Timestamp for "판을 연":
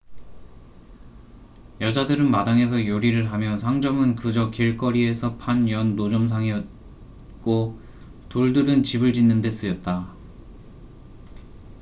5.37-5.95